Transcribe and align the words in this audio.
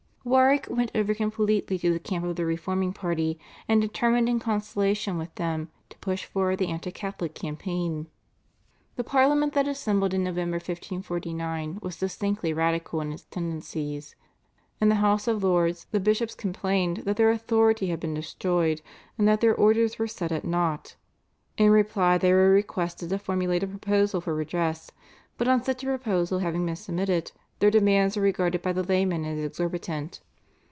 Warwick 0.23 0.67
went 0.69 0.91
over 0.93 1.15
completely 1.15 1.79
to 1.79 1.91
the 1.91 1.97
camp 1.97 2.25
of 2.25 2.35
the 2.35 2.45
reforming 2.45 2.93
party 2.93 3.39
and 3.67 3.81
determined 3.81 4.29
in 4.29 4.37
consultation 4.37 5.17
with 5.17 5.33
them 5.33 5.71
to 5.89 5.97
push 5.97 6.25
forward 6.25 6.57
the 6.59 6.67
anti 6.67 6.91
Catholic 6.91 7.33
campaign. 7.33 8.05
The 8.97 9.03
Parliament 9.03 9.53
that 9.53 9.67
assembled 9.67 10.13
in 10.13 10.23
November 10.23 10.57
1549 10.57 11.79
was 11.81 11.97
distinctly 11.97 12.53
radical 12.53 13.01
in 13.01 13.11
its 13.11 13.23
tendencies. 13.23 14.13
In 14.79 14.89
the 14.89 14.95
House 15.01 15.27
of 15.27 15.43
Lords 15.43 15.85
the 15.89 15.99
bishops 15.99 16.35
complained 16.35 16.97
that 16.97 17.17
their 17.17 17.31
authority 17.31 17.87
had 17.87 17.99
been 17.99 18.13
destroyed, 18.13 18.83
and 19.17 19.27
that 19.27 19.41
their 19.41 19.55
orders 19.55 19.97
were 19.97 20.05
set 20.07 20.31
at 20.31 20.45
naught. 20.45 20.95
In 21.57 21.71
reply 21.71 22.19
they 22.19 22.31
were 22.31 22.51
requested 22.51 23.09
to 23.09 23.17
formulate 23.17 23.63
a 23.63 23.67
proposal 23.67 24.21
for 24.21 24.35
redress, 24.35 24.91
but 25.39 25.47
on 25.47 25.63
such 25.63 25.81
a 25.83 25.87
proposal 25.87 26.39
having 26.39 26.63
been 26.67 26.75
submitted, 26.75 27.31
their 27.59 27.69
demands 27.69 28.15
were 28.17 28.23
regarded 28.23 28.59
by 28.63 28.73
the 28.73 28.81
laymen 28.81 29.23
as 29.23 29.37
exorbitant. 29.37 30.19